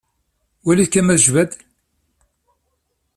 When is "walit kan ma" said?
0.63-1.15